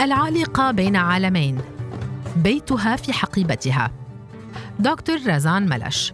[0.00, 1.58] العالقة بين عالمين
[2.36, 3.90] بيتها في حقيبتها.
[4.78, 6.12] دكتور رزان ملش.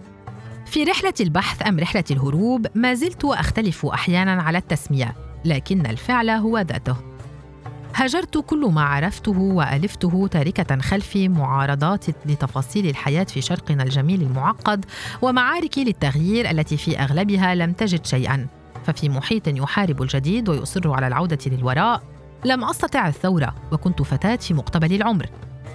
[0.66, 6.58] في رحلة البحث أم رحلة الهروب ما زلت أختلف أحيانا على التسمية لكن الفعل هو
[6.58, 6.96] ذاته.
[7.94, 14.84] هجرت كل ما عرفته وألفته تاركة خلفي معارضات لتفاصيل الحياة في شرقنا الجميل المعقد
[15.22, 18.46] ومعارك للتغيير التي في أغلبها لم تجد شيئا.
[18.86, 22.11] ففي محيط يحارب الجديد ويصر على العودة للوراء
[22.44, 25.26] لم أستطع الثورة وكنت فتاة في مقتبل العمر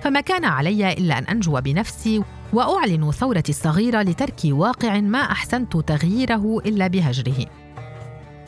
[0.01, 6.59] فما كان علي إلا أن أنجو بنفسي وأعلن ثورتي الصغيرة لترك واقع ما أحسنت تغييره
[6.65, 7.45] إلا بهجره.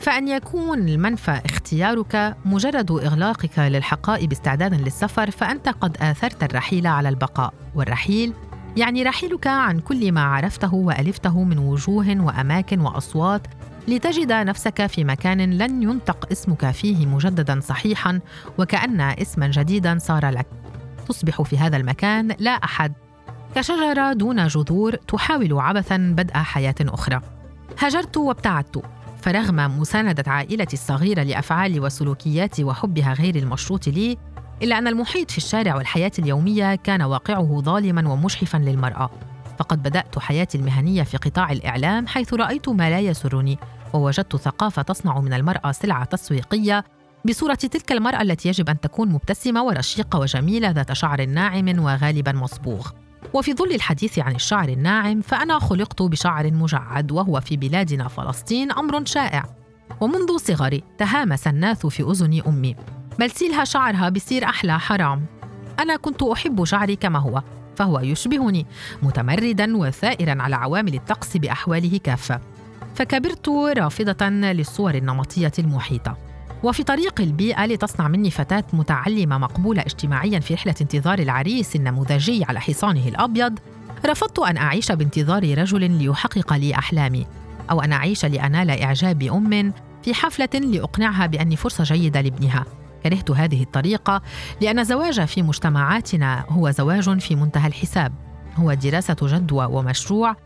[0.00, 7.54] فأن يكون المنفى اختيارك مجرد إغلاقك للحقائب استعدادا للسفر فأنت قد آثرت الرحيل على البقاء.
[7.74, 8.32] والرحيل
[8.76, 13.46] يعني رحيلك عن كل ما عرفته وألفته من وجوه وأماكن وأصوات
[13.88, 18.20] لتجد نفسك في مكان لن ينطق اسمك فيه مجددا صحيحا
[18.58, 20.46] وكأن اسما جديدا صار لك.
[21.08, 22.92] تصبح في هذا المكان لا أحد.
[23.54, 27.20] كشجرة دون جذور تحاول عبثا بدء حياة أخرى.
[27.78, 28.82] هجرت وابتعدت.
[29.22, 34.16] فرغم مساندة عائلتي الصغيرة لأفعالي وسلوكياتي وحبها غير المشروط لي
[34.62, 39.10] إلا أن المحيط في الشارع والحياة اليومية كان واقعه ظالما ومجحفا للمرأة.
[39.60, 43.58] فقد بدأت حياتي المهنية في قطاع الإعلام حيث رأيت ما لا يسرني
[43.92, 46.84] ووجدت ثقافة تصنع من المرأة سلعة تسويقية
[47.24, 52.88] بصورة تلك المرأة التي يجب أن تكون مبتسمة ورشيقة وجميلة ذات شعر ناعم وغالبا مصبوغ.
[53.34, 59.04] وفي ظل الحديث عن الشعر الناعم فأنا خلقت بشعر مجعد وهو في بلادنا فلسطين أمر
[59.04, 59.44] شائع.
[60.00, 62.76] ومنذ صغري تهامس الناث في أذن أمي
[63.18, 65.26] بل سيلها شعرها بصير أحلى حرام.
[65.80, 67.42] أنا كنت أحب شعري كما هو.
[67.76, 68.66] فهو يشبهني
[69.02, 72.40] متمردا وثائرا على عوامل الطقس بأحواله كافة.
[72.94, 76.16] فكبرت رافضة للصور النمطية المحيطة.
[76.62, 82.60] وفي طريق البيئة لتصنع مني فتاة متعلمة مقبولة اجتماعيا في رحلة انتظار العريس النموذجي على
[82.60, 83.58] حصانه الأبيض
[84.06, 87.26] رفضت أن أعيش بانتظار رجل ليحقق لي أحلامي
[87.70, 89.72] أو أن أعيش لأنال إعجاب أم
[90.02, 92.64] في حفلة لأقنعها بأني فرصة جيدة لابنها.
[93.04, 94.22] كرهت هذه الطريقة
[94.60, 98.12] لأن الزواج في مجتمعاتنا هو زواج في منتهى الحساب.
[98.56, 100.36] هو دراسة جدوى ومشروع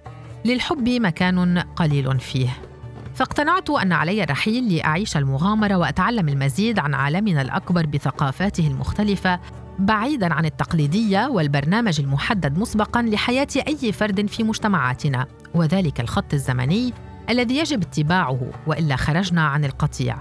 [0.44, 2.48] للحب مكان قليل فيه.
[3.14, 9.40] فاقتنعت أن علي الرحيل لأعيش المغامرة وأتعلم المزيد عن عالمنا الأكبر بثقافاته المختلفة
[9.78, 15.26] بعيدا عن التقليدية والبرنامج المحدد مسبقا لحياة أي فرد في مجتمعاتنا.
[15.54, 16.92] وذلك الخط الزمني
[17.30, 20.18] الذي يجب اتباعه وإلا خرجنا عن القطيع.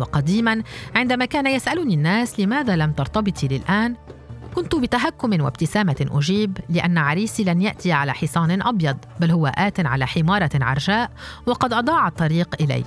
[0.00, 0.62] وقديما
[0.94, 3.94] عندما كان يسألني الناس لماذا لم ترتبطي للآن
[4.54, 10.06] كنت بتهكم وابتسامة أجيب لأن عريسي لن يأتي على حصان أبيض بل هو آت على
[10.06, 11.10] حمارة عرجاء
[11.46, 12.84] وقد أضاع الطريق إلي.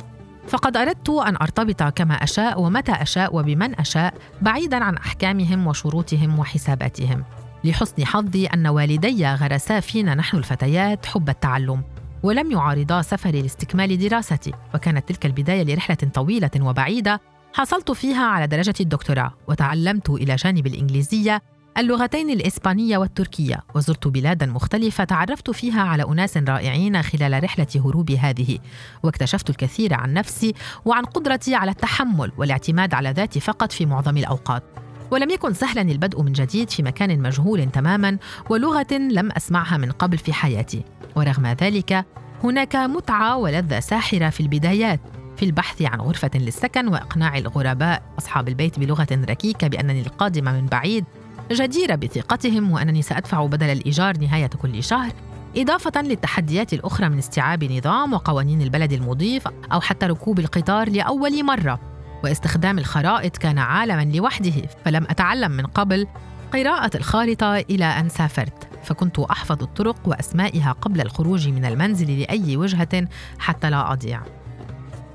[0.47, 7.23] فقد أردت أن أرتبط كما أشاء ومتى أشاء وبمن أشاء بعيدا عن أحكامهم وشروطهم وحساباتهم.
[7.63, 11.83] لحسن حظي أن والدي غرسا فينا نحن الفتيات حب التعلم.
[12.23, 17.21] ولم يعارضا سفري لاستكمال دراستي وكانت تلك البداية لرحلة طويلة وبعيدة
[17.53, 21.41] حصلت فيها على درجة الدكتوراه وتعلمت إلى جانب الإنجليزية
[21.77, 28.59] اللغتين الإسبانية والتركية وزرت بلادا مختلفة تعرفت فيها على أناس رائعين خلال رحلة هروبي هذه
[29.03, 30.53] واكتشفت الكثير عن نفسي
[30.85, 34.63] وعن قدرتي على التحمل والاعتماد على ذاتي فقط في معظم الأوقات.
[35.11, 38.17] ولم يكن سهلا البدء من جديد في مكان مجهول تماما
[38.49, 40.83] ولغة لم أسمعها من قبل في حياتي.
[41.15, 42.05] ورغم ذلك
[42.43, 44.99] هناك متعة ولذة ساحرة في البدايات
[45.37, 51.05] في البحث عن غرفة للسكن وإقناع الغرباء أصحاب البيت بلغة ركيكة بأنني القادمة من بعيد.
[51.51, 55.11] جديرة بثقتهم وأنني سأدفع بدل الإيجار نهاية كل شهر
[55.57, 61.88] إضافة للتحديات الأخرى من استيعاب نظام وقوانين البلد المضيف أو حتى ركوب القطار لأول مرة.
[62.23, 64.53] واستخدام الخرائط كان عالما لوحده
[64.85, 66.07] فلم أتعلم من قبل
[66.53, 68.67] قراءة الخارطة إلى أن سافرت.
[68.83, 73.07] فكنت أحفظ الطرق وأسمائها قبل الخروج من المنزل لأي وجهة
[73.39, 74.21] حتى لا أضيع.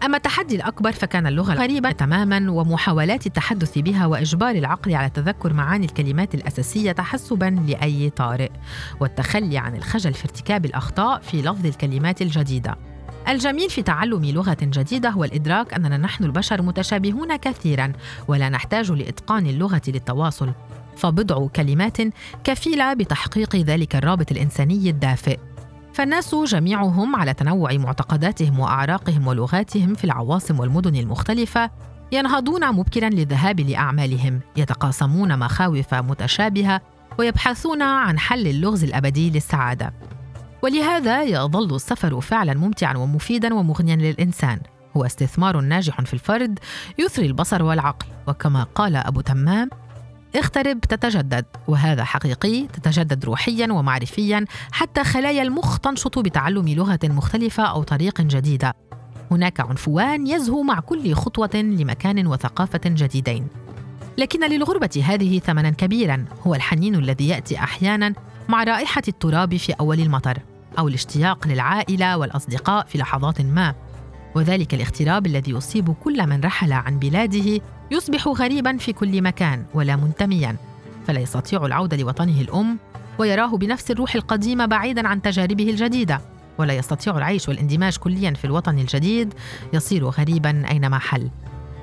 [0.05, 5.87] أما التحدي الأكبر فكان اللغة غريبة تماما ومحاولات التحدث بها وإجبار العقل على تذكر معاني
[5.87, 8.51] الكلمات الأساسية تحسبا لأي طارئ.
[9.01, 12.77] والتخلي عن الخجل في ارتكاب الأخطاء في لفظ الكلمات الجديدة.
[13.29, 17.93] الجميل في تعلم لغة جديدة هو الإدراك أننا نحن البشر متشابهون كثيرا
[18.29, 20.53] ولا نحتاج لإتقان اللغة للتواصل.
[20.97, 21.97] فبضع كلمات
[22.45, 25.39] كفيلة بتحقيق ذلك الرابط الإنساني الدافئ.
[25.93, 31.71] فالناس جميعهم على تنوع معتقداتهم وأعراقهم ولغاتهم في العواصم والمدن المختلفة
[32.13, 36.81] ينهضون مبكرا للذهاب لأعمالهم يتقاسمون مخاوف متشابهة
[37.19, 39.95] ويبحثون عن حل اللغز الأبدي للسعادة.
[40.65, 44.61] ولهذا يظل السفر فعلا ممتعا ومفيدا ومغنيا للإنسان.
[44.97, 46.59] هو استثمار ناجح في الفرد
[46.99, 49.71] يثري البصر والعقل وكما قال أبو تمام
[50.37, 51.45] اغترب تتجدد.
[51.69, 58.75] وهذا حقيقي تتجدد روحيا ومعرفيا حتى خلايا المخ تنشط بتعلم لغة مختلفة أو طريق جديدة.
[59.31, 63.47] هناك عنفوان يزهو مع كل خطوة لمكان وثقافة جديدين.
[64.19, 68.15] لكن للغربة هذه ثمنا كبيرا هو الحنين الذي يأتي أحيانا
[68.49, 70.39] مع رائحة التراب في أول المطر.
[70.79, 73.75] أو الاشتياق للعائلة والأصدقاء في لحظات ما.
[74.35, 77.61] وذلك الاغتراب الذي يصيب كل من رحل عن بلاده
[77.91, 80.57] يصبح غريبا في كل مكان ولا منتميا.
[81.07, 82.79] فلا يستطيع العوده لوطنه الأم
[83.19, 86.21] ويراه بنفس الروح القديمة بعيدا عن تجاربه الجديدة.
[86.59, 89.35] ولا يستطيع العيش والاندماج كليا في الوطن الجديد
[89.73, 91.31] يصير غريبا أينما حل.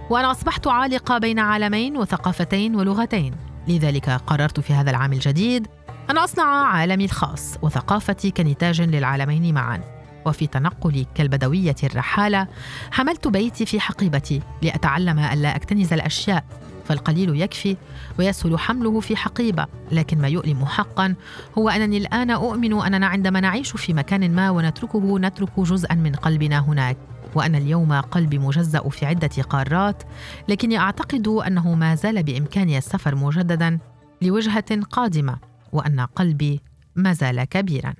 [0.09, 3.33] وأنا أصبحت عالقة بين عالمين وثقافتين ولغتين.
[3.67, 5.67] لذلك قررت في هذا العام الجديد
[6.09, 9.81] أن أصنع عالمي الخاص وثقافتي كنتاج للعالمين معا.
[10.25, 12.48] وفي تنقلي كالبدوية الرحالة
[12.92, 16.44] حملت بيتي في حقيبتي لأتعلم ألا أكتنز الأشياء
[16.86, 17.77] فالقليل يكفي
[18.19, 19.65] ويسهل حمله في حقيبة.
[19.92, 21.15] لكن ما يؤلم حقا
[21.57, 26.59] هو أنني الآن أؤمن أننا عندما نعيش في مكان ما ونتركه نترك جزءا من قلبنا
[26.59, 26.98] هناك.
[27.36, 30.03] وأن اليوم قلبي مجزأ في عدة قارات
[30.48, 33.80] لكني أعتقد أنه ما زال بإمكاني السفر مجددا
[34.21, 35.50] لوجهة قادمة.
[35.71, 36.62] وأن قلبي
[36.95, 37.94] ما زال كبيراً.